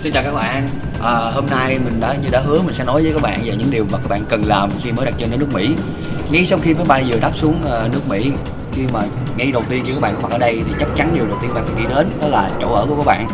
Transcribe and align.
Xin 0.00 0.12
chào 0.12 0.22
các 0.22 0.32
bạn. 0.32 0.68
À, 1.02 1.14
Hôm 1.34 1.46
nay 1.46 1.78
mình 1.84 2.00
đã 2.00 2.14
như 2.22 2.28
đã 2.32 2.40
hứa 2.40 2.62
mình 2.62 2.74
sẽ 2.74 2.84
nói 2.84 3.02
với 3.02 3.12
các 3.12 3.22
bạn 3.22 3.40
về 3.44 3.56
những 3.58 3.70
điều 3.70 3.84
mà 3.92 3.98
các 3.98 4.08
bạn 4.08 4.20
cần 4.28 4.44
làm 4.46 4.70
khi 4.82 4.92
mới 4.92 5.06
đặt 5.06 5.14
chân 5.18 5.30
đến 5.30 5.40
nước 5.40 5.48
Mỹ. 5.52 5.74
Ngay 6.30 6.46
sau 6.46 6.58
khi 6.62 6.74
máy 6.74 6.84
bay 6.88 7.04
vừa 7.08 7.18
đáp 7.20 7.30
xuống 7.34 7.54
à, 7.70 7.88
nước 7.92 8.00
Mỹ 8.08 8.32
Khi 8.72 8.82
mà 8.92 9.00
ngay 9.36 9.52
đầu 9.52 9.62
tiên 9.68 9.84
khi 9.86 9.92
các 9.92 10.00
bạn 10.00 10.14
có 10.14 10.22
mặt 10.22 10.30
ở 10.30 10.38
đây 10.38 10.62
thì 10.66 10.72
chắc 10.80 10.88
chắn 10.96 11.10
điều 11.14 11.26
đầu 11.26 11.38
tiên 11.40 11.50
các 11.50 11.54
bạn 11.54 11.64
phải 11.66 11.82
nghĩ 11.82 11.88
đến 11.94 12.10
đó 12.20 12.28
là 12.28 12.50
chỗ 12.60 12.74
ở 12.74 12.86
của 12.86 12.96
các 12.96 13.06
bạn. 13.06 13.28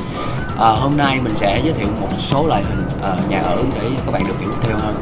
À, 0.58 0.68
Hôm 0.68 0.96
nay 0.96 1.20
mình 1.22 1.32
sẽ 1.36 1.60
giới 1.64 1.72
thiệu 1.72 1.88
một 2.00 2.08
số 2.18 2.46
loại 2.46 2.64
hình 2.64 2.84
à, 3.02 3.16
nhà 3.28 3.40
ở 3.40 3.56
để 3.74 3.88
các 4.06 4.12
bạn 4.12 4.22
được 4.26 4.40
hiểu 4.40 4.50
theo 4.62 4.76
hơn. 4.78 4.94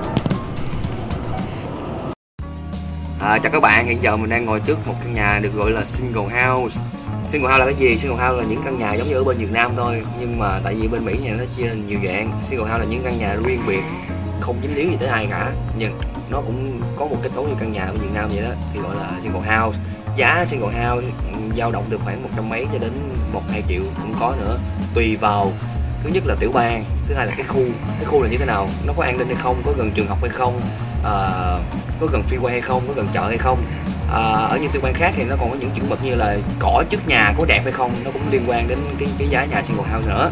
À, 3.20 3.38
chào 3.38 3.52
các 3.52 3.62
bạn, 3.62 3.86
hiện 3.86 4.02
giờ 4.02 4.16
mình 4.16 4.30
đang 4.30 4.44
ngồi 4.44 4.60
trước 4.60 4.86
một 4.86 4.94
căn 5.02 5.14
nhà 5.14 5.38
được 5.42 5.54
gọi 5.54 5.70
là 5.70 5.84
single 5.84 6.42
house. 6.42 6.80
Single 7.34 7.50
house 7.50 7.58
là 7.58 7.64
cái 7.64 7.74
gì? 7.74 7.98
Single 7.98 8.24
house 8.24 8.42
là 8.42 8.44
những 8.48 8.62
căn 8.64 8.78
nhà 8.78 8.94
giống 8.94 9.08
như 9.08 9.14
ở 9.14 9.24
bên 9.24 9.36
Việt 9.36 9.52
Nam 9.52 9.72
thôi 9.76 10.02
Nhưng 10.20 10.38
mà 10.38 10.60
tại 10.64 10.74
vì 10.74 10.88
bên 10.88 11.04
Mỹ 11.04 11.12
nhà 11.22 11.34
nó 11.38 11.44
chia 11.56 11.68
thành 11.68 11.86
nhiều 11.86 11.98
dạng. 12.04 12.40
Single 12.44 12.70
house 12.70 12.78
là 12.78 12.84
những 12.84 13.02
căn 13.04 13.18
nhà 13.18 13.36
riêng 13.44 13.60
biệt 13.66 13.82
Không 14.40 14.56
dính 14.62 14.76
líu 14.76 14.90
gì 14.90 14.96
tới 15.00 15.08
ai 15.08 15.26
cả 15.30 15.52
Nhưng 15.78 15.98
nó 16.30 16.40
cũng 16.40 16.80
có 16.96 17.06
một 17.06 17.16
kết 17.22 17.30
cấu 17.34 17.48
như 17.48 17.54
căn 17.60 17.72
nhà 17.72 17.84
ở 17.84 17.92
Việt 17.92 18.08
Nam 18.14 18.30
vậy 18.34 18.42
đó 18.42 18.50
Thì 18.74 18.80
gọi 18.80 18.96
là 18.96 19.10
single 19.22 19.56
house 19.56 19.78
Giá 20.16 20.44
single 20.48 20.84
house 20.84 21.06
dao 21.56 21.72
động 21.72 21.84
từ 21.90 21.98
khoảng 22.04 22.22
một 22.22 22.28
trăm 22.36 22.48
mấy 22.48 22.66
cho 22.72 22.78
đến 22.78 22.92
một 23.32 23.42
hai 23.50 23.62
triệu 23.68 23.82
cũng 24.02 24.14
có 24.20 24.34
nữa 24.40 24.58
Tùy 24.94 25.16
vào 25.16 25.52
thứ 26.04 26.10
nhất 26.10 26.26
là 26.26 26.34
tiểu 26.40 26.50
bang 26.52 26.84
thứ 27.08 27.14
hai 27.14 27.26
là 27.26 27.32
cái 27.36 27.46
khu. 27.46 27.60
Cái 27.96 28.04
khu 28.04 28.22
là 28.22 28.28
như 28.28 28.36
thế 28.38 28.46
nào? 28.46 28.68
Nó 28.86 28.92
có 28.96 29.02
an 29.02 29.18
ninh 29.18 29.26
hay 29.26 29.36
không? 29.36 29.62
Có 29.66 29.72
gần 29.76 29.90
trường 29.94 30.06
học 30.06 30.18
hay 30.20 30.30
không? 30.30 30.60
Uh, 31.00 31.62
có 32.00 32.06
gần 32.12 32.22
freeway 32.30 32.50
hay 32.50 32.60
không? 32.60 32.82
Có 32.88 32.94
gần 32.96 33.06
chợ 33.12 33.28
hay 33.28 33.38
không? 33.38 33.58
À, 34.12 34.20
ở 34.50 34.58
những 34.62 34.70
tương 34.72 34.84
quan 34.84 34.94
khác 34.94 35.12
thì 35.16 35.24
nó 35.24 35.36
còn 35.40 35.50
có 35.50 35.56
những 35.60 35.70
chuẩn 35.70 35.90
mực 35.90 36.04
như 36.04 36.14
là 36.14 36.36
cỏ 36.58 36.84
trước 36.90 37.08
nhà 37.08 37.34
có 37.38 37.44
đẹp 37.48 37.60
hay 37.64 37.72
không 37.72 37.92
nó 38.04 38.10
cũng 38.10 38.22
liên 38.30 38.42
quan 38.46 38.68
đến 38.68 38.78
cái 38.98 39.08
cái 39.18 39.28
giá 39.28 39.44
nhà 39.44 39.62
single 39.62 39.92
house 39.92 40.08
nữa. 40.08 40.30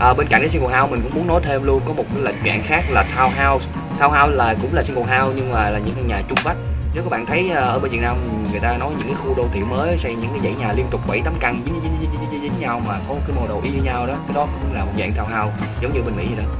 À, 0.00 0.14
bên 0.14 0.26
cạnh 0.26 0.40
cái 0.40 0.48
single 0.48 0.78
house 0.78 0.90
mình 0.90 1.00
cũng 1.02 1.14
muốn 1.14 1.26
nói 1.26 1.40
thêm 1.44 1.64
luôn 1.64 1.82
có 1.86 1.92
một 1.92 2.04
cái 2.14 2.22
lệnh 2.22 2.36
dạng 2.46 2.62
khác 2.62 2.84
là 2.90 3.04
townhouse. 3.16 3.60
Townhouse 3.98 4.30
là 4.30 4.54
cũng 4.62 4.74
là 4.74 4.82
single 4.82 5.18
house 5.18 5.32
nhưng 5.36 5.52
mà 5.52 5.70
là 5.70 5.78
những 5.78 5.94
căn 5.94 6.06
nhà 6.06 6.20
chung 6.28 6.38
vách 6.44 6.56
nếu 6.96 7.04
các 7.04 7.10
bạn 7.10 7.26
thấy 7.26 7.50
ờ, 7.50 7.62
ở 7.62 7.78
bên 7.78 7.90
Việt 7.90 8.00
Nam 8.00 8.16
người 8.50 8.60
ta 8.60 8.76
nói 8.78 8.92
những 8.98 9.08
cái 9.08 9.14
khu 9.14 9.34
đô 9.36 9.48
thị 9.52 9.60
mới 9.60 9.98
xây 9.98 10.14
những 10.14 10.30
cái 10.30 10.40
dãy 10.44 10.54
nhà 10.54 10.72
liên 10.72 10.86
tục 10.90 11.00
7 11.08 11.20
8 11.24 11.34
căn 11.40 11.62
dính 11.64 11.74
dính 11.82 11.92
dính, 12.00 12.10
dính, 12.12 12.30
dính, 12.30 12.42
dính 12.42 12.60
nhau 12.60 12.82
mà 12.86 13.00
có 13.08 13.14
cái 13.26 13.36
màu 13.36 13.48
đồ 13.48 13.60
y 13.64 13.70
như 13.70 13.82
nhau 13.82 14.06
đó 14.06 14.14
cái 14.26 14.34
đó 14.34 14.48
cũng 14.62 14.74
là 14.74 14.84
một 14.84 14.92
dạng 14.98 15.12
townhouse 15.12 15.50
giống 15.82 15.94
như 15.94 16.02
bên 16.02 16.16
Mỹ 16.16 16.26
vậy 16.36 16.44
đó. 16.44 16.50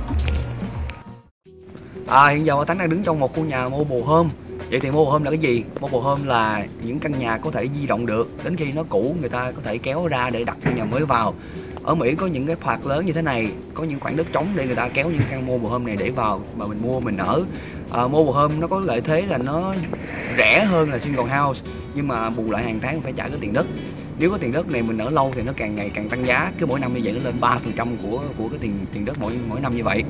À, 2.07 2.29
hiện 2.29 2.47
giờ 2.47 2.65
Tánh 2.67 2.79
đang 2.79 2.91
đứng 2.91 3.03
trong 3.03 3.21
một 3.21 3.35
khu 3.35 3.45
nhà 3.45 3.69
mobile 3.69 4.03
home 4.03 4.31
Vậy 4.71 4.81
thì 4.81 4.91
mobile 4.91 5.11
home 5.11 5.25
là 5.25 5.31
cái 5.31 5.39
gì? 5.39 5.65
Mobile 5.81 6.01
home 6.01 6.23
là 6.25 6.67
những 6.83 6.99
căn 6.99 7.19
nhà 7.19 7.39
có 7.39 7.51
thể 7.51 7.69
di 7.81 7.87
động 7.87 8.07
được. 8.07 8.31
Đến 8.45 8.57
khi 8.57 8.73
nó 8.73 8.83
cũ 8.89 9.17
người 9.21 9.29
ta 9.29 9.53
có 9.53 9.63
thể 9.65 9.79
kéo 9.79 10.07
ra 10.07 10.31
để 10.31 10.45
đặt 10.45 10.57
căn 10.63 10.77
nhà 10.77 10.85
mới 10.85 11.05
vào. 11.05 11.35
Ở 11.83 11.95
Mỹ 11.95 12.15
có 12.15 12.27
những 12.27 12.47
cái 12.47 12.57
phạt 12.57 12.87
lớn 12.87 13.07
như 13.07 13.13
thế 13.13 13.23
này 13.23 13.49
Có 13.75 13.85
những 13.85 14.01
khoảng 14.01 14.17
đất 14.17 14.27
trống 14.33 14.47
để 14.55 14.67
người 14.67 14.75
ta 14.75 14.89
kéo 14.89 15.11
những 15.11 15.21
căn 15.31 15.47
mobile 15.47 15.71
home 15.71 15.87
này 15.87 15.97
để 15.97 16.11
vào 16.11 16.41
Mà 16.57 16.67
mình 16.67 16.79
mua 16.83 17.01
mình 17.01 17.17
ở. 17.17 17.45
À, 17.91 18.07
Mobile 18.07 18.33
home 18.33 18.55
nó 18.61 18.67
có 18.67 18.81
lợi 18.81 19.01
thế 19.01 19.23
là 19.27 19.39
nó 19.39 19.75
rẻ 20.39 20.65
hơn 20.65 20.91
là 20.91 20.99
single 20.99 21.37
house 21.37 21.65
Nhưng 21.95 22.09
mà 22.09 22.31
bù 22.31 22.51
lại 22.51 22.65
hàng 22.65 22.81
tháng 22.83 23.01
phải 23.01 23.13
trả 23.17 23.29
cái 23.29 23.39
tiền 23.41 23.53
đất. 23.53 23.67
Nếu 24.19 24.31
có 24.31 24.39
tiền 24.39 24.53
đất 24.53 24.71
này 24.71 24.83
mình 24.83 24.99
ở 24.99 25.11
lâu 25.11 25.33
thì 25.35 25.43
nó 25.43 25.53
càng 25.57 25.77
ngày 25.77 25.91
càng 25.95 26.09
tăng 26.09 26.27
giá 26.27 26.53
cứ 26.59 26.67
mỗi 26.67 26.81
năm 26.81 26.95
như 26.95 27.01
vậy 27.05 27.13
nó 27.13 27.25
lên 27.25 27.35
ba 27.41 27.59
phần 27.65 27.73
trăm 27.77 27.97
của 27.97 28.21
của 28.39 28.49
cái 28.49 28.59
tiền 28.63 28.73
tiền 28.93 29.05
đất 29.05 29.19
mỗi 29.21 29.33
mỗi 29.49 29.61
năm 29.61 29.77
như 29.77 29.85
vậy. 29.85 30.05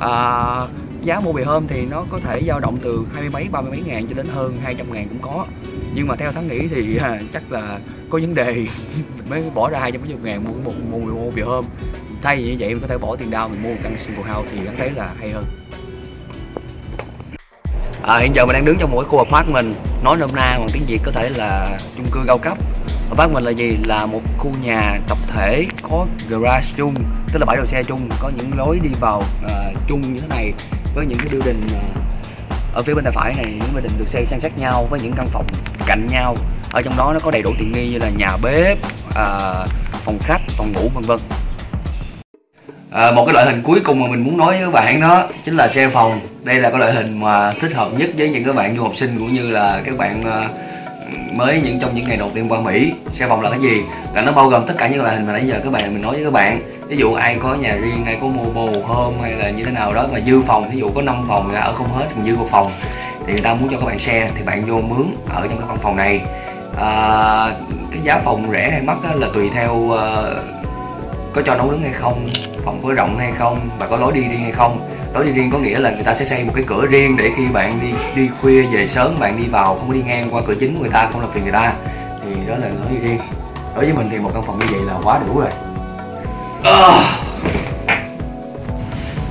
À, 0.00 0.66
giá 1.02 1.20
mua 1.20 1.32
bì 1.32 1.42
hôm 1.42 1.66
thì 1.66 1.86
nó 1.86 2.04
có 2.10 2.18
thể 2.18 2.42
dao 2.46 2.60
động 2.60 2.78
từ 2.82 3.04
hai 3.12 3.22
mươi 3.22 3.30
mấy 3.30 3.48
ba 3.52 3.60
mươi 3.60 3.70
mấy 3.70 3.82
ngàn 3.86 4.06
cho 4.06 4.14
đến 4.14 4.26
hơn 4.26 4.56
200 4.62 4.92
ngàn 4.92 5.08
cũng 5.08 5.18
có. 5.22 5.46
Nhưng 5.94 6.08
mà 6.08 6.16
theo 6.16 6.32
thắng 6.32 6.48
nghĩ 6.48 6.68
thì 6.68 6.96
à, 6.96 7.20
chắc 7.32 7.52
là 7.52 7.78
có 8.10 8.18
vấn 8.22 8.34
đề 8.34 8.66
mới 9.30 9.42
bỏ 9.54 9.70
ra 9.70 9.78
hai 9.78 9.92
trăm 9.92 10.00
mấy 10.00 10.10
chục 10.10 10.24
ngàn 10.24 10.44
mua 10.44 10.52
một 10.64 10.72
mua, 10.90 10.98
mua, 10.98 11.14
mua 11.14 11.30
bì 11.30 11.42
hôm. 11.42 11.64
Thay 12.22 12.36
vì 12.36 12.42
như 12.44 12.56
vậy 12.58 12.68
mình 12.68 12.80
có 12.80 12.86
thể 12.86 12.98
bỏ 12.98 13.16
tiền 13.16 13.30
đau 13.30 13.48
mình 13.48 13.62
mua 13.62 13.68
một 13.68 13.80
căn 13.82 13.96
single 13.98 14.32
house 14.32 14.50
thì 14.52 14.66
hắn 14.66 14.76
thấy 14.76 14.90
là 14.90 15.10
hay 15.18 15.30
hơn. 15.30 15.44
À, 18.02 18.18
hiện 18.18 18.32
giờ 18.34 18.46
mình 18.46 18.54
đang 18.54 18.64
đứng 18.64 18.76
trong 18.78 18.90
một 18.90 19.00
cái 19.00 19.08
khu 19.08 19.18
apartment 19.18 19.74
nói 20.04 20.16
nôm 20.16 20.30
na 20.34 20.56
bằng 20.58 20.68
tiếng 20.72 20.82
việt 20.86 21.00
có 21.04 21.12
thể 21.12 21.28
là 21.28 21.78
chung 21.96 22.06
cư 22.12 22.20
cao 22.26 22.38
cấp. 22.38 22.58
Apartment 23.10 23.44
là 23.44 23.50
gì? 23.50 23.76
Là 23.84 24.06
một 24.06 24.20
khu 24.38 24.52
nhà 24.62 25.00
tập 25.08 25.18
thể 25.28 25.66
có 25.82 26.06
garage 26.28 26.66
chung 26.76 26.94
tức 27.32 27.38
là 27.38 27.46
bãi 27.46 27.56
đậu 27.56 27.66
xe 27.66 27.82
chung 27.82 28.08
có 28.20 28.30
những 28.36 28.58
lối 28.58 28.78
đi 28.82 28.90
vào 29.00 29.22
uh, 29.44 29.76
chung 29.88 30.00
như 30.00 30.20
thế 30.20 30.26
này 30.28 30.52
với 30.94 31.06
những 31.06 31.18
cái 31.18 31.28
building 31.28 31.60
ờ, 31.72 31.80
ở 32.74 32.82
phía 32.82 32.94
bên 32.94 33.04
tay 33.04 33.12
phải 33.16 33.34
này 33.34 33.46
những 33.46 33.72
building 33.72 33.98
được 33.98 34.08
xây 34.08 34.26
san 34.26 34.40
sát 34.40 34.58
nhau 34.58 34.86
với 34.90 35.00
những 35.00 35.12
căn 35.16 35.26
phòng 35.32 35.46
cạnh 35.86 36.06
nhau. 36.10 36.36
Ở 36.72 36.82
trong 36.82 36.96
đó 36.96 37.12
nó 37.12 37.20
có 37.20 37.30
đầy 37.30 37.42
đủ 37.42 37.50
tiện 37.58 37.72
nghi 37.72 37.88
như 37.88 37.98
là 37.98 38.10
nhà 38.16 38.36
bếp 38.36 38.78
à, 39.14 39.52
phòng 40.04 40.18
khách 40.20 40.40
phòng 40.48 40.72
ngủ 40.72 40.88
vân 40.94 41.04
vân. 41.04 41.18
À, 42.90 43.10
một 43.10 43.24
cái 43.26 43.34
loại 43.34 43.46
hình 43.46 43.62
cuối 43.62 43.80
cùng 43.84 44.00
mà 44.00 44.06
mình 44.06 44.24
muốn 44.24 44.36
nói 44.36 44.56
với 44.56 44.64
các 44.64 44.72
bạn 44.72 45.00
đó 45.00 45.28
chính 45.44 45.56
là 45.56 45.68
xe 45.68 45.88
phòng. 45.88 46.20
Đây 46.44 46.58
là 46.58 46.70
cái 46.70 46.78
loại 46.78 46.92
hình 46.92 47.20
mà 47.20 47.52
thích 47.52 47.74
hợp 47.74 47.88
nhất 47.96 48.10
với 48.16 48.28
những 48.28 48.44
các 48.44 48.54
bạn 48.54 48.76
du 48.76 48.82
học 48.82 48.92
sinh 48.96 49.18
cũng 49.18 49.32
như 49.32 49.50
là 49.50 49.82
các 49.84 49.96
bạn 49.98 50.20
uh, 50.20 50.69
mới 51.32 51.60
những 51.64 51.80
trong 51.80 51.94
những 51.94 52.08
ngày 52.08 52.16
đầu 52.16 52.30
tiên 52.34 52.48
qua 52.48 52.60
Mỹ 52.60 52.92
xe 53.12 53.26
phòng 53.28 53.40
là 53.40 53.50
cái 53.50 53.60
gì? 53.60 53.82
Là 54.14 54.22
nó 54.22 54.32
bao 54.32 54.48
gồm 54.48 54.66
tất 54.66 54.74
cả 54.78 54.88
những 54.88 55.02
loại 55.02 55.16
hình 55.16 55.26
mà 55.26 55.32
nãy 55.32 55.46
giờ 55.46 55.60
các 55.64 55.72
bạn 55.72 55.94
mình 55.94 56.02
nói 56.02 56.14
với 56.14 56.24
các 56.24 56.32
bạn. 56.32 56.60
Ví 56.88 56.96
dụ 56.96 57.14
ai 57.14 57.38
có 57.42 57.54
nhà 57.54 57.74
riêng 57.74 58.04
ai 58.06 58.18
có 58.20 58.26
mua 58.26 58.44
bồ 58.44 58.82
hôm 58.86 59.14
hay 59.22 59.32
là 59.32 59.50
như 59.50 59.64
thế 59.64 59.70
nào 59.70 59.92
đó 59.92 60.06
mà 60.12 60.20
dư 60.20 60.40
phòng 60.40 60.70
ví 60.70 60.78
dụ 60.78 60.90
có 60.90 61.02
5 61.02 61.24
phòng 61.28 61.50
là 61.50 61.60
ở 61.60 61.72
không 61.72 61.92
hết 61.92 62.06
còn 62.16 62.26
dư 62.26 62.36
một 62.36 62.46
phòng. 62.50 62.72
Thì 63.26 63.32
người 63.32 63.42
ta 63.42 63.54
muốn 63.54 63.68
cho 63.70 63.76
các 63.76 63.86
bạn 63.86 63.98
xe 63.98 64.30
thì 64.34 64.44
bạn 64.44 64.64
vô 64.64 64.80
mướn 64.80 65.06
ở 65.28 65.46
trong 65.48 65.58
cái 65.58 65.66
căn 65.68 65.78
phòng 65.78 65.96
này. 65.96 66.20
À, 66.80 67.52
cái 67.92 68.02
giá 68.02 68.20
phòng 68.24 68.50
rẻ 68.52 68.70
hay 68.70 68.82
mắc 68.82 68.96
là 69.14 69.28
tùy 69.34 69.50
theo 69.54 69.74
uh, 69.74 69.96
có 71.32 71.42
cho 71.46 71.54
nấu 71.54 71.70
nướng 71.70 71.82
hay 71.82 71.92
không 71.92 72.30
phòng 72.64 72.80
có 72.82 72.92
rộng 72.92 73.18
hay 73.18 73.32
không 73.38 73.58
và 73.78 73.86
có 73.86 73.96
lối 73.96 74.12
đi 74.12 74.20
riêng 74.20 74.42
hay 74.42 74.52
không 74.52 74.89
lối 75.14 75.24
đi 75.24 75.32
riêng 75.32 75.50
có 75.50 75.58
nghĩa 75.58 75.78
là 75.78 75.90
người 75.90 76.02
ta 76.02 76.14
sẽ 76.14 76.24
xây 76.24 76.44
một 76.44 76.52
cái 76.54 76.64
cửa 76.66 76.86
riêng 76.86 77.16
để 77.16 77.30
khi 77.36 77.46
bạn 77.46 77.78
đi 77.82 77.92
đi 78.14 78.30
khuya 78.40 78.62
về 78.62 78.86
sớm, 78.86 79.18
bạn 79.18 79.36
đi 79.36 79.48
vào 79.48 79.74
không 79.74 79.88
có 79.88 79.94
đi 79.94 80.02
ngang 80.06 80.28
qua 80.30 80.42
cửa 80.46 80.54
chính 80.60 80.74
của 80.74 80.80
người 80.80 80.90
ta, 80.90 81.08
không 81.12 81.20
làm 81.20 81.30
phiền 81.30 81.42
người 81.42 81.52
ta. 81.52 81.72
Thì 82.24 82.30
đó 82.48 82.56
là 82.56 82.68
lối 82.68 82.90
đi 82.90 82.96
riêng. 82.96 83.18
Đối 83.74 83.84
với 83.84 83.94
mình 83.94 84.08
thì 84.10 84.18
một 84.18 84.30
căn 84.34 84.42
phòng 84.46 84.58
như 84.58 84.66
vậy 84.70 84.80
là 84.86 84.94
quá 85.04 85.20
đủ 85.26 85.40
rồi. 85.40 85.50
À 86.64 87.19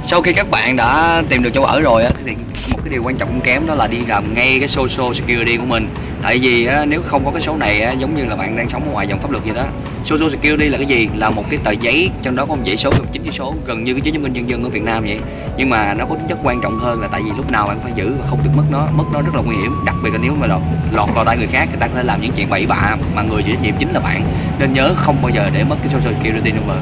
sau 0.09 0.21
khi 0.21 0.33
các 0.33 0.51
bạn 0.51 0.75
đã 0.75 1.23
tìm 1.29 1.43
được 1.43 1.49
chỗ 1.53 1.63
ở 1.63 1.81
rồi 1.81 2.03
á 2.03 2.11
thì 2.25 2.35
một 2.71 2.79
cái 2.83 2.89
điều 2.89 3.03
quan 3.03 3.15
trọng 3.15 3.29
không 3.29 3.41
kém 3.41 3.67
đó 3.67 3.75
là 3.75 3.87
đi 3.87 3.97
làm 4.07 4.33
ngay 4.33 4.59
cái 4.59 4.67
social 4.67 5.13
security 5.13 5.57
của 5.57 5.65
mình. 5.65 5.89
Tại 6.23 6.39
vì 6.39 6.65
á, 6.65 6.85
nếu 6.85 7.01
không 7.01 7.25
có 7.25 7.31
cái 7.31 7.41
số 7.41 7.57
này 7.57 7.81
á, 7.81 7.91
giống 7.91 8.15
như 8.15 8.25
là 8.25 8.35
bạn 8.35 8.55
đang 8.55 8.69
sống 8.69 8.83
ở 8.83 8.91
ngoài 8.91 9.07
dòng 9.07 9.19
pháp 9.19 9.31
luật 9.31 9.43
vậy 9.43 9.55
đó. 9.55 9.63
Social 10.05 10.29
security 10.29 10.69
là 10.69 10.77
cái 10.77 10.85
gì? 10.85 11.09
Là 11.15 11.29
một 11.29 11.43
cái 11.49 11.59
tờ 11.63 11.71
giấy 11.71 12.11
trong 12.23 12.35
đó 12.35 12.45
có 12.45 12.55
một 12.55 12.61
dãy 12.65 12.77
số 12.77 12.89
gồm 12.97 13.05
chín 13.11 13.23
chữ 13.23 13.31
số 13.31 13.53
gần 13.65 13.83
như 13.83 13.93
cái 13.93 14.01
chứng 14.01 14.23
minh 14.23 14.33
nhân 14.33 14.49
dân 14.49 14.63
ở 14.63 14.69
việt 14.69 14.83
nam 14.83 15.03
vậy. 15.03 15.19
Nhưng 15.57 15.69
mà 15.69 15.93
nó 15.93 16.05
có 16.05 16.15
tính 16.15 16.27
chất 16.27 16.37
quan 16.43 16.61
trọng 16.61 16.79
hơn 16.79 17.01
là 17.01 17.07
tại 17.07 17.21
vì 17.25 17.31
lúc 17.37 17.51
nào 17.51 17.67
bạn 17.67 17.79
phải 17.83 17.91
giữ 17.95 18.13
và 18.19 18.27
không 18.29 18.39
được 18.43 18.51
mất 18.55 18.63
nó. 18.71 18.87
Mất 18.95 19.05
nó 19.13 19.21
rất 19.21 19.35
là 19.35 19.41
nguy 19.41 19.55
hiểm 19.55 19.75
đặc 19.85 19.95
biệt 20.03 20.09
là 20.13 20.19
nếu 20.21 20.33
mà 20.39 20.47
lọt, 20.47 20.61
lọt 20.91 21.09
vào 21.15 21.25
tay 21.25 21.37
người 21.37 21.47
khác 21.47 21.67
người 21.69 21.79
ta 21.79 21.87
có 21.87 21.93
thể 21.95 22.03
làm 22.03 22.21
những 22.21 22.31
chuyện 22.31 22.49
bậy 22.49 22.65
bạ 22.65 22.95
mà 23.15 23.21
người 23.21 23.43
chịu 23.43 23.55
trách 23.55 23.63
nhiệm 23.63 23.75
chính 23.79 23.91
là 23.91 23.99
bạn. 23.99 24.23
Nên 24.59 24.73
nhớ 24.73 24.93
không 24.95 25.21
bao 25.21 25.29
giờ 25.29 25.49
để 25.53 25.63
mất 25.63 25.75
cái 25.83 25.93
social 25.93 26.13
security 26.13 26.51
number. 26.51 26.77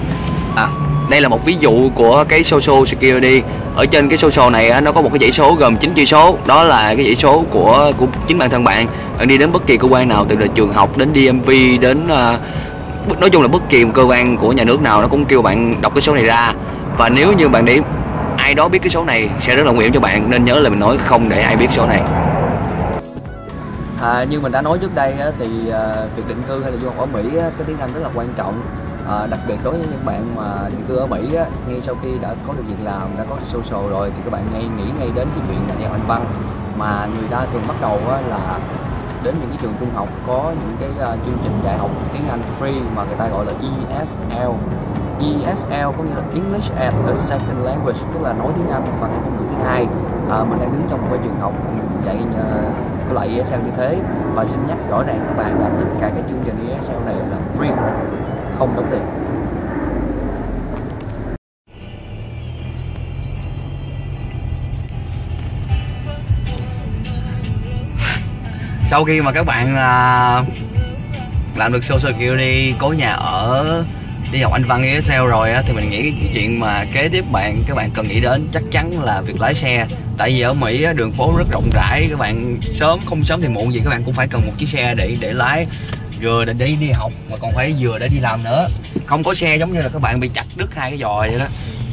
À 0.56 0.87
đây 1.10 1.22
là 1.22 1.28
một 1.28 1.46
ví 1.46 1.56
dụ 1.60 1.90
của 1.96 2.26
cái 2.30 2.44
social 2.44 2.86
security. 2.86 3.42
Ở 3.76 3.86
trên 3.86 4.10
cái 4.10 4.18
social 4.18 4.52
này 4.52 4.82
nó 4.82 4.92
có 4.92 5.02
một 5.02 5.10
cái 5.14 5.20
dãy 5.20 5.32
số 5.32 5.56
gồm 5.56 5.78
9 5.78 5.94
chữ 5.94 6.06
số. 6.06 6.38
Đó 6.46 6.64
là 6.64 6.96
cái 6.96 7.06
dãy 7.06 7.16
số 7.16 7.44
của 7.50 7.92
của 7.98 8.08
chính 8.28 8.38
bản 8.38 8.50
thân 8.50 8.64
bạn. 8.64 8.88
Bạn 9.18 9.28
đi 9.28 9.38
đến 9.38 9.52
bất 9.52 9.68
kỳ 9.68 9.78
cơ 9.78 9.88
quan 9.88 10.10
nào 10.10 10.26
từ 10.30 10.36
là 10.36 10.48
trường 10.56 10.74
học 10.74 10.98
đến 10.98 11.10
DMV 11.16 11.50
đến 11.82 12.06
uh, 12.06 13.20
nói 13.20 13.30
chung 13.30 13.42
là 13.42 13.48
bất 13.48 13.70
kỳ 13.70 13.86
một 13.86 13.92
cơ 13.96 14.04
quan 14.04 14.38
của 14.38 14.52
nhà 14.52 14.64
nước 14.64 14.82
nào 14.82 15.02
nó 15.02 15.08
cũng 15.08 15.26
kêu 15.26 15.42
bạn 15.42 15.82
đọc 15.82 15.94
cái 15.96 16.02
số 16.02 16.16
này 16.16 16.24
ra. 16.24 16.54
Và 16.98 17.10
nếu 17.10 17.34
như 17.34 17.50
bạn 17.50 17.66
để 17.66 17.80
ai 18.38 18.54
đó 18.54 18.68
biết 18.68 18.80
cái 18.82 18.90
số 18.90 19.04
này 19.04 19.30
sẽ 19.42 19.56
rất 19.56 19.66
là 19.66 19.72
nguy 19.72 19.84
hiểm 19.84 19.94
cho 19.94 20.00
bạn. 20.00 20.30
Nên 20.30 20.46
nhớ 20.46 20.60
là 20.60 20.70
mình 20.70 20.80
nói 20.80 20.98
không 21.06 21.30
để 21.30 21.42
ai 21.42 21.56
biết 21.56 21.68
số 21.76 21.88
này. 21.88 22.02
À, 24.02 24.24
như 24.24 24.40
mình 24.40 24.52
đã 24.52 24.62
nói 24.62 24.78
trước 24.82 24.96
đây 24.96 25.14
thì 25.40 25.70
ờ, 25.70 26.08
việc 26.16 26.24
định 26.28 26.42
cư 26.48 26.64
hay 26.64 26.72
là 26.72 26.78
du 26.82 26.88
học 26.88 26.98
ở 27.00 27.06
Mỹ 27.06 27.30
cái 27.34 27.66
tiếng 27.68 27.78
Anh 27.78 27.90
rất 27.94 28.00
là 28.04 28.10
quan 28.16 28.28
trọng 28.38 28.62
à, 29.10 29.28
đặc 29.28 29.40
biệt 29.48 29.58
đối 29.64 29.74
với 29.74 29.88
những 29.92 30.06
bạn 30.06 30.36
mà 30.36 30.70
định 30.70 30.86
cư 30.88 30.96
ở 30.96 31.08
Mỹ 31.08 31.36
á, 31.36 31.46
ngay 31.68 31.82
sau 31.82 31.96
khi 32.02 32.10
đã 32.22 32.36
có 32.48 32.54
được 32.54 32.64
việc 32.68 32.84
làm 32.84 33.18
đã 33.18 33.24
có 33.30 33.36
social 33.42 33.90
rồi 33.90 34.12
thì 34.16 34.22
các 34.26 34.34
bạn 34.34 34.44
ngay 34.54 34.64
nghĩ 34.78 34.92
ngay 35.00 35.12
đến 35.16 35.28
cái 35.36 35.46
chuyện 35.48 35.60
là 35.68 35.76
dạy 35.80 35.90
học 35.90 36.00
Anh 36.00 36.08
văn. 36.08 36.26
Mà 36.78 37.08
người 37.20 37.28
ta 37.30 37.46
thường 37.54 37.62
bắt 37.68 37.76
đầu 37.82 38.00
á, 38.12 38.22
là 38.22 38.60
đến 39.24 39.36
những 39.40 39.50
cái 39.50 39.58
trường 39.62 39.74
trung 39.80 39.90
học 39.96 40.08
có 40.28 40.54
những 40.62 40.76
cái 40.80 40.90
uh, 40.90 41.26
chương 41.26 41.38
trình 41.44 41.60
dạy 41.64 41.78
học 41.78 41.90
tiếng 42.14 42.28
Anh 42.30 42.42
free 42.60 42.82
mà 42.96 43.04
người 43.04 43.16
ta 43.16 43.28
gọi 43.28 43.46
là 43.46 43.52
ESL 43.90 44.52
ESL 45.20 45.88
có 45.98 46.04
nghĩa 46.04 46.16
là 46.16 46.24
English 46.34 46.76
as 46.76 46.94
a 47.08 47.14
Second 47.14 47.66
Language 47.66 48.00
tức 48.14 48.22
là 48.22 48.34
nói 48.34 48.48
tiếng 48.56 48.70
Anh 48.70 48.84
và 49.02 49.08
cái 49.08 49.18
ngôn 49.24 49.38
ngữ 49.38 49.44
thứ 49.50 49.64
hai. 49.64 49.88
À, 50.30 50.44
mình 50.44 50.60
đang 50.60 50.72
đứng 50.72 50.82
trong 50.90 51.02
một 51.02 51.08
cái 51.10 51.20
trường 51.24 51.40
học 51.40 51.54
dạy 52.06 52.18
uh, 52.30 52.74
cái 53.06 53.14
loại 53.14 53.28
ESL 53.38 53.56
như 53.66 53.72
thế. 53.78 53.98
Và 54.36 54.46
xin 54.46 54.60
nhắc 54.68 54.78
rõ 54.90 55.04
ràng 55.04 55.24
các 55.28 55.38
bạn 55.38 55.60
là 55.62 55.70
tất 55.80 55.86
cả 56.00 56.10
các 56.16 56.24
chương 56.30 56.42
trình 56.46 56.70
ESL 56.70 57.06
này 57.06 57.16
là 57.16 57.38
free 57.58 57.74
không 58.58 58.76
đóng 58.76 58.88
tiền. 58.92 59.02
Sau 68.90 69.04
khi 69.04 69.22
mà 69.22 69.32
các 69.32 69.46
bạn 69.46 69.76
à, 69.76 70.44
làm 71.56 71.72
được 71.72 71.84
social 71.84 72.14
security 72.14 72.76
có 72.80 72.92
nhà 72.92 73.12
ở 73.12 73.84
đi 74.32 74.42
học 74.42 74.54
anh 74.54 74.64
văn 74.64 74.84
ESL 74.84 75.28
rồi 75.28 75.52
á 75.52 75.62
thì 75.66 75.74
mình 75.74 75.90
nghĩ 75.90 76.12
cái 76.12 76.30
chuyện 76.34 76.60
mà 76.60 76.86
kế 76.94 77.10
tiếp 77.12 77.26
bạn 77.32 77.64
các 77.68 77.78
bạn 77.78 77.90
cần 77.94 78.08
nghĩ 78.08 78.20
đến 78.20 78.48
chắc 78.54 78.64
chắn 78.72 79.04
là 79.04 79.22
việc 79.22 79.40
lái 79.40 79.54
xe. 79.54 79.88
Tại 80.18 80.30
vì 80.30 80.42
ở 80.42 80.54
Mỹ 80.54 80.84
á, 80.84 80.94
đường 80.94 81.12
phố 81.12 81.34
rất 81.38 81.48
rộng 81.52 81.70
rãi 81.74 82.08
các 82.10 82.20
bạn 82.20 82.58
sớm 82.62 83.00
không 83.06 83.24
sớm 83.24 83.42
thì 83.42 83.48
muộn 83.48 83.74
gì 83.74 83.82
các 83.84 83.90
bạn 83.90 84.04
cũng 84.04 84.14
phải 84.14 84.28
cần 84.28 84.42
một 84.46 84.54
chiếc 84.58 84.70
xe 84.70 84.96
để 84.98 85.16
để 85.22 85.34
lái 85.34 85.66
vừa 86.22 86.46
để 86.46 86.54
đi 86.54 86.78
đi 86.80 86.90
học 86.94 87.12
mà 87.32 87.38
còn 87.38 87.52
phải 87.56 87.76
vừa 87.80 88.00
để 88.00 88.08
đi 88.08 88.20
làm 88.20 88.44
nữa. 88.44 88.68
Không 89.06 89.24
có 89.24 89.34
xe 89.34 89.56
giống 89.56 89.74
như 89.74 89.82
là 89.82 89.90
các 89.94 90.02
bạn 90.02 90.20
bị 90.20 90.30
chặt 90.34 90.46
đứt 90.56 90.76
hai 90.76 90.92
cái 90.92 91.00
giò 91.00 91.18
vậy 91.18 91.40
đó. 91.40 91.46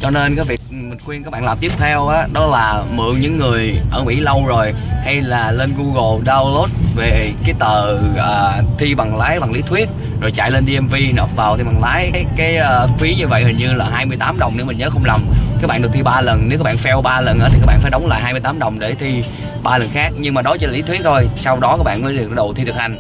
Cho 0.02 0.10
nên 0.10 0.36
cái 0.36 0.44
việc 0.44 0.60
mình 0.70 0.98
khuyên 1.04 1.24
các 1.24 1.30
bạn 1.30 1.44
làm 1.44 1.58
tiếp 1.58 1.72
theo 1.78 2.06
á 2.06 2.26
đó 2.32 2.46
là 2.46 2.82
mượn 2.94 3.18
những 3.18 3.38
người 3.38 3.74
ở 3.92 4.04
Mỹ 4.04 4.20
lâu 4.20 4.46
rồi 4.46 4.72
hay 5.04 5.20
là 5.20 5.50
lên 5.50 5.70
Google 5.76 6.24
download 6.24 6.66
về 6.96 7.32
cái 7.44 7.54
tờ 7.58 7.94
uh, 7.94 8.78
thi 8.78 8.94
bằng 8.94 9.16
lái 9.16 9.40
bằng 9.40 9.52
lý 9.52 9.62
thuyết 9.62 9.88
rồi 10.20 10.32
chạy 10.32 10.50
lên 10.50 10.66
DMV 10.66 10.94
nộp 11.14 11.36
vào 11.36 11.56
thi 11.56 11.62
bằng 11.62 11.80
lái. 11.82 12.10
Cái, 12.12 12.24
cái 12.36 12.58
uh, 12.84 13.00
phí 13.00 13.14
như 13.14 13.26
vậy 13.26 13.44
hình 13.44 13.56
như 13.56 13.72
là 13.72 13.90
28 13.90 14.38
đồng 14.38 14.54
nếu 14.56 14.66
mình 14.66 14.78
nhớ 14.78 14.90
không 14.90 15.04
lầm. 15.04 15.20
Các 15.60 15.66
bạn 15.66 15.82
được 15.82 15.90
thi 15.92 16.02
ba 16.02 16.20
lần 16.20 16.48
nếu 16.48 16.58
các 16.58 16.64
bạn 16.64 16.76
fail 16.76 17.02
ba 17.02 17.20
lần 17.20 17.38
thì 17.38 17.58
các 17.60 17.66
bạn 17.66 17.78
phải 17.82 17.90
đóng 17.90 18.06
lại 18.06 18.20
28 18.22 18.58
đồng 18.58 18.78
để 18.78 18.94
thi 18.94 19.22
ba 19.62 19.78
lần 19.78 19.88
khác. 19.88 20.12
Nhưng 20.18 20.34
mà 20.34 20.42
đó 20.42 20.56
chỉ 20.60 20.66
là 20.66 20.72
lý 20.72 20.82
thuyết 20.82 21.00
thôi 21.04 21.28
sau 21.36 21.60
đó 21.60 21.76
các 21.76 21.84
bạn 21.84 22.02
mới 22.02 22.16
được 22.16 22.34
đầu 22.34 22.54
thi 22.54 22.64
thực 22.64 22.74
hành 22.74 22.96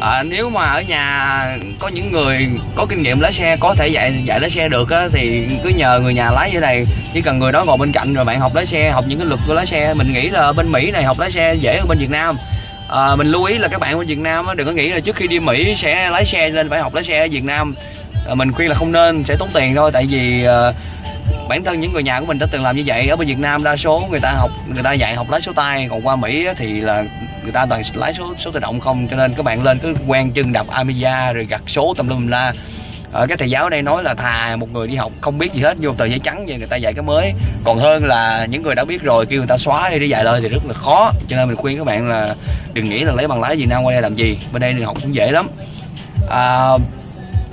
à, 0.00 0.22
nếu 0.22 0.50
mà 0.50 0.64
ở 0.64 0.80
nhà 0.80 1.40
có 1.78 1.88
những 1.88 2.12
người 2.12 2.48
có 2.74 2.86
kinh 2.86 3.02
nghiệm 3.02 3.20
lái 3.20 3.32
xe 3.32 3.56
có 3.60 3.74
thể 3.74 3.88
dạy 3.88 4.22
dạy 4.24 4.40
lái 4.40 4.50
xe 4.50 4.68
được 4.68 4.90
á, 4.90 5.08
thì 5.12 5.48
cứ 5.64 5.68
nhờ 5.68 6.00
người 6.02 6.14
nhà 6.14 6.30
lái 6.30 6.52
như 6.52 6.60
này. 6.60 6.84
Chỉ 7.12 7.20
cần 7.20 7.38
người 7.38 7.52
đó 7.52 7.64
ngồi 7.64 7.76
bên 7.76 7.92
cạnh 7.92 8.14
rồi 8.14 8.24
bạn 8.24 8.40
học 8.40 8.54
lái 8.54 8.66
xe 8.66 8.90
học 8.90 9.04
những 9.08 9.18
cái 9.18 9.26
luật 9.26 9.40
của 9.46 9.54
lái 9.54 9.66
xe. 9.66 9.94
Mình 9.94 10.12
nghĩ 10.12 10.28
là 10.28 10.52
bên 10.52 10.72
mỹ 10.72 10.90
này 10.90 11.04
học 11.04 11.20
lái 11.20 11.30
xe 11.30 11.54
dễ 11.54 11.78
hơn 11.78 11.88
bên 11.88 11.98
việt 11.98 12.10
nam. 12.10 12.36
À, 12.88 13.16
mình 13.16 13.26
lưu 13.26 13.44
ý 13.44 13.58
là 13.58 13.68
các 13.68 13.80
bạn 13.80 13.98
bên 13.98 14.06
việt 14.06 14.18
nam 14.18 14.46
á, 14.46 14.54
đừng 14.54 14.66
có 14.66 14.72
nghĩ 14.72 14.88
là 14.88 15.00
trước 15.00 15.16
khi 15.16 15.26
đi 15.26 15.40
mỹ 15.40 15.74
sẽ 15.78 16.10
lái 16.10 16.24
xe 16.24 16.50
nên 16.50 16.70
phải 16.70 16.80
học 16.80 16.94
lái 16.94 17.04
xe 17.04 17.18
ở 17.18 17.28
việt 17.30 17.44
nam. 17.44 17.74
À, 18.28 18.34
mình 18.34 18.52
khuyên 18.52 18.68
là 18.68 18.74
không 18.74 18.92
nên 18.92 19.24
sẽ 19.24 19.36
tốn 19.38 19.48
tiền 19.54 19.74
thôi. 19.74 19.90
Tại 19.92 20.06
vì 20.10 20.44
à, 20.44 20.72
bản 21.48 21.64
thân 21.64 21.80
những 21.80 21.92
người 21.92 22.02
nhà 22.02 22.20
của 22.20 22.26
mình 22.26 22.38
đã 22.38 22.46
từng 22.50 22.62
làm 22.62 22.76
như 22.76 22.82
vậy. 22.86 23.08
Ở 23.08 23.16
bên 23.16 23.28
Việt 23.28 23.38
Nam 23.38 23.64
đa 23.64 23.76
số 23.76 24.06
người 24.10 24.20
ta 24.20 24.32
học 24.32 24.50
người 24.74 24.82
ta 24.82 24.92
dạy 24.92 25.14
học 25.14 25.30
lái 25.30 25.40
số 25.40 25.52
tay. 25.52 25.88
Còn 25.90 26.06
qua 26.06 26.16
Mỹ 26.16 26.48
thì 26.56 26.80
là 26.80 27.04
người 27.42 27.52
ta 27.52 27.66
toàn 27.66 27.82
lái 27.94 28.14
số 28.14 28.34
số 28.38 28.50
tự 28.50 28.60
động 28.60 28.80
không. 28.80 29.08
Cho 29.10 29.16
nên 29.16 29.32
các 29.32 29.44
bạn 29.44 29.62
lên 29.62 29.78
cứ 29.78 29.94
quen 30.06 30.30
chân 30.32 30.52
đạp 30.52 30.66
Amiga 30.68 31.32
rồi 31.32 31.44
gặt 31.44 31.62
số 31.66 31.94
tầm 31.96 32.08
lum 32.08 32.26
la. 32.26 32.52
Ờ, 33.12 33.20
ở 33.20 33.26
các 33.26 33.38
thầy 33.38 33.50
giáo 33.50 33.64
ở 33.64 33.70
đây 33.70 33.82
nói 33.82 34.02
là 34.02 34.14
thà 34.14 34.56
một 34.56 34.72
người 34.72 34.86
đi 34.86 34.96
học 34.96 35.12
không 35.20 35.38
biết 35.38 35.52
gì 35.52 35.60
hết 35.60 35.76
vô 35.80 35.92
tờ 35.92 36.04
giấy 36.04 36.18
trắng 36.18 36.44
vậy 36.48 36.58
người 36.58 36.66
ta 36.66 36.76
dạy 36.76 36.94
cái 36.94 37.02
mới. 37.02 37.32
Còn 37.64 37.78
hơn 37.78 38.04
là 38.04 38.46
những 38.50 38.62
người 38.62 38.74
đã 38.74 38.84
biết 38.84 39.02
rồi 39.02 39.26
kêu 39.26 39.38
người 39.38 39.48
ta 39.48 39.58
xóa 39.58 39.90
đi 39.90 39.98
để 39.98 40.06
dạy 40.06 40.24
lời 40.24 40.40
thì 40.42 40.48
rất 40.48 40.66
là 40.66 40.74
khó. 40.74 41.12
Cho 41.28 41.36
nên 41.36 41.48
mình 41.48 41.56
khuyên 41.56 41.78
các 41.78 41.86
bạn 41.86 42.08
là 42.08 42.34
đừng 42.72 42.84
nghĩ 42.84 43.04
là 43.04 43.12
lấy 43.12 43.28
bằng 43.28 43.40
lái 43.40 43.56
Việt 43.56 43.68
Nam 43.68 43.82
qua 43.82 43.92
đây 43.92 44.02
làm 44.02 44.14
gì. 44.14 44.38
Bên 44.52 44.62
đây 44.62 44.74
thì 44.78 44.82
học 44.82 44.96
cũng 45.02 45.14
dễ 45.14 45.30
lắm. 45.30 45.48
À, 46.30 46.72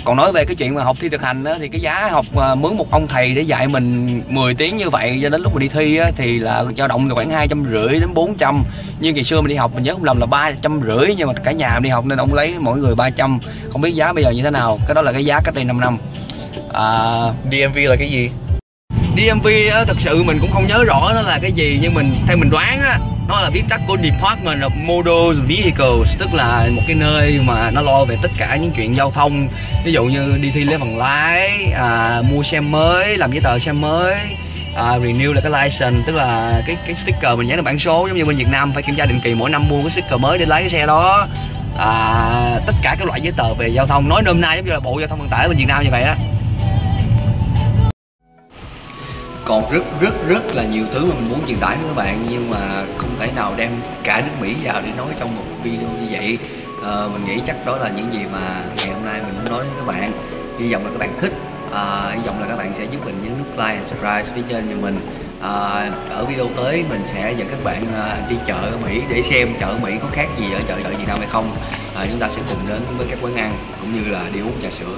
còn 0.05 0.17
nói 0.17 0.31
về 0.31 0.45
cái 0.45 0.55
chuyện 0.55 0.75
mà 0.75 0.83
học 0.83 0.97
thi 0.99 1.09
thực 1.09 1.21
hành 1.21 1.43
á, 1.43 1.55
thì 1.59 1.67
cái 1.67 1.81
giá 1.81 2.09
học 2.11 2.25
à, 2.37 2.55
mướn 2.55 2.77
một 2.77 2.91
ông 2.91 3.07
thầy 3.07 3.33
để 3.35 3.41
dạy 3.41 3.67
mình 3.67 4.21
10 4.29 4.53
tiếng 4.53 4.77
như 4.77 4.89
vậy 4.89 5.19
cho 5.23 5.29
đến 5.29 5.41
lúc 5.41 5.53
mình 5.53 5.61
đi 5.61 5.67
thi 5.67 5.97
á, 5.97 6.11
thì 6.17 6.39
là 6.39 6.63
dao 6.77 6.87
động 6.87 7.09
khoảng 7.09 7.29
hai 7.29 7.47
trăm 7.47 7.65
rưỡi 7.71 7.99
đến 7.99 8.13
400 8.13 8.63
nhưng 8.99 9.15
ngày 9.15 9.23
xưa 9.23 9.41
mình 9.41 9.49
đi 9.49 9.55
học 9.55 9.71
mình 9.75 9.83
nhớ 9.83 9.93
không 9.93 10.03
lầm 10.03 10.19
là 10.19 10.25
ba 10.25 10.51
trăm 10.61 10.81
rưỡi 10.87 11.15
nhưng 11.17 11.27
mà 11.27 11.33
cả 11.43 11.51
nhà 11.51 11.71
mình 11.73 11.83
đi 11.83 11.89
học 11.89 12.05
nên 12.05 12.17
ông 12.17 12.33
lấy 12.33 12.53
mỗi 12.59 12.77
người 12.77 12.95
300 12.97 13.39
không 13.71 13.81
biết 13.81 13.95
giá 13.95 14.13
bây 14.13 14.23
giờ 14.23 14.29
như 14.29 14.43
thế 14.43 14.51
nào 14.51 14.79
cái 14.87 14.95
đó 14.95 15.01
là 15.01 15.11
cái 15.11 15.25
giá 15.25 15.39
cách 15.43 15.55
đây 15.55 15.63
5 15.63 15.79
năm. 15.79 15.97
À, 16.73 16.83
DMV 17.51 17.77
là 17.77 17.95
cái 17.95 18.11
gì? 18.11 18.29
DMV 19.15 19.47
á, 19.71 19.83
thật 19.87 19.97
sự 19.99 20.23
mình 20.23 20.37
cũng 20.41 20.51
không 20.51 20.67
nhớ 20.67 20.83
rõ 20.83 21.11
nó 21.15 21.21
là 21.21 21.39
cái 21.41 21.51
gì 21.51 21.79
nhưng 21.81 21.93
mình 21.93 22.13
theo 22.27 22.37
mình 22.37 22.49
đoán 22.49 22.79
á 22.79 22.99
nó 23.27 23.41
là 23.41 23.49
viết 23.49 23.63
tắt 23.69 23.81
của 23.87 23.97
Department 23.97 24.61
of 24.61 24.85
Motor 24.85 25.39
Vehicles 25.47 26.19
tức 26.19 26.33
là 26.33 26.67
một 26.71 26.81
cái 26.87 26.95
nơi 26.95 27.39
mà 27.45 27.71
nó 27.71 27.81
lo 27.81 28.05
về 28.05 28.17
tất 28.21 28.31
cả 28.37 28.55
những 28.55 28.71
chuyện 28.71 28.95
giao 28.95 29.11
thông. 29.11 29.47
Ví 29.85 29.93
dụ 29.93 30.05
như 30.05 30.37
đi 30.41 30.49
thi 30.49 30.63
lấy 30.63 30.77
bằng 30.77 30.97
lái 30.97 31.71
à, 31.75 32.21
mua 32.31 32.43
xe 32.43 32.59
mới 32.59 33.17
làm 33.17 33.31
giấy 33.31 33.41
tờ 33.43 33.59
xe 33.59 33.71
mới 33.71 34.15
à, 34.75 34.97
renew 34.97 35.33
là 35.33 35.41
cái 35.41 35.51
license 35.51 36.03
tức 36.07 36.15
là 36.15 36.61
cái 36.67 36.75
cái 36.85 36.95
sticker 36.95 37.37
mình 37.37 37.47
dán 37.47 37.57
lên 37.57 37.65
bản 37.65 37.79
số 37.79 38.07
giống 38.07 38.17
như 38.17 38.25
bên 38.25 38.37
Việt 38.37 38.47
Nam 38.51 38.73
phải 38.73 38.83
kiểm 38.83 38.95
tra 38.95 39.05
định 39.05 39.21
kỳ 39.23 39.35
mỗi 39.35 39.49
năm 39.49 39.67
mua 39.69 39.81
cái 39.81 39.91
sticker 39.91 40.19
mới 40.19 40.37
để 40.37 40.45
lái 40.45 40.61
cái 40.61 40.69
xe 40.69 40.85
đó. 40.85 41.27
À, 41.77 42.59
tất 42.65 42.73
cả 42.81 42.95
các 42.99 43.07
loại 43.07 43.21
giấy 43.21 43.33
tờ 43.37 43.53
về 43.53 43.67
giao 43.67 43.87
thông. 43.87 44.09
Nói 44.09 44.21
nôm 44.23 44.41
na 44.41 44.53
giống 44.53 44.65
như 44.65 44.71
là 44.71 44.79
bộ 44.79 44.99
giao 44.99 45.07
thông 45.07 45.19
vận 45.19 45.29
tải 45.29 45.47
bên 45.47 45.57
Việt 45.57 45.65
Nam 45.67 45.83
như 45.83 45.89
vậy 45.91 46.03
á 46.03 46.15
còn 49.45 49.71
rất 49.71 49.83
rất 50.01 50.13
rất 50.27 50.55
là 50.55 50.63
nhiều 50.63 50.85
thứ 50.93 51.05
mà 51.05 51.13
mình 51.15 51.29
muốn 51.29 51.39
truyền 51.47 51.57
tải 51.57 51.77
với 51.77 51.87
các 51.87 51.95
bạn. 51.95 52.25
Nhưng 52.29 52.49
mà 52.49 52.85
không 52.97 53.09
thể 53.19 53.31
nào 53.35 53.53
đem 53.57 53.71
cả 54.03 54.21
nước 54.21 54.31
Mỹ 54.41 54.55
vào 54.63 54.81
để 54.81 54.91
nói 54.97 55.07
trong 55.19 55.35
một 55.35 55.43
video 55.63 55.89
như 56.01 56.07
vậy. 56.11 56.37
À, 56.83 57.07
mình 57.13 57.25
nghĩ 57.25 57.41
chắc 57.47 57.65
đó 57.65 57.77
là 57.77 57.89
những 57.89 58.13
gì 58.13 58.19
mà 58.31 58.63
ngày 58.77 58.93
hôm 58.93 59.05
nay 59.05 59.21
mình 59.25 59.35
muốn 59.35 59.51
nói 59.51 59.65
với 59.65 59.73
các 59.77 59.87
bạn. 59.87 60.11
Hy 60.59 60.73
vọng 60.73 60.85
là 60.85 60.91
các 60.91 60.99
bạn 60.99 61.13
thích. 61.21 61.33
À, 61.73 62.11
hy 62.11 62.21
vọng 62.27 62.41
là 62.41 62.47
các 62.47 62.55
bạn 62.55 62.73
sẽ 62.77 62.85
giúp 62.85 63.05
mình 63.05 63.15
nhấn 63.23 63.37
nút 63.37 63.47
like 63.57 63.75
and 63.75 63.87
subscribe 63.89 64.23
phía 64.35 64.41
trên 64.49 64.67
cho 64.69 64.81
mình. 64.81 64.99
À, 65.41 65.91
ở 66.09 66.25
video 66.25 66.47
tới 66.55 66.83
mình 66.89 67.01
sẽ 67.13 67.33
dẫn 67.37 67.47
các 67.49 67.63
bạn 67.63 67.85
à, 67.95 68.17
đi 68.29 68.35
chợ 68.47 68.53
ở 68.53 68.77
Mỹ 68.85 69.01
để 69.09 69.23
xem 69.29 69.49
chợ 69.59 69.67
ở 69.67 69.77
Mỹ 69.81 69.91
có 70.01 70.07
khác 70.11 70.27
gì 70.39 70.45
ở 70.53 70.59
chợ 70.67 70.75
chợ 70.83 70.89
Việt 70.89 71.07
Nam 71.07 71.19
hay 71.19 71.27
không. 71.31 71.51
À, 71.95 72.05
chúng 72.09 72.19
ta 72.19 72.27
sẽ 72.29 72.41
cùng 72.49 72.59
đến 72.67 72.81
với 72.97 73.07
các 73.09 73.19
quán 73.21 73.35
ăn 73.35 73.53
cũng 73.81 73.93
như 73.93 74.11
là 74.11 74.21
đi 74.33 74.39
uống 74.39 74.53
trà 74.61 74.69
sữa. 74.69 74.95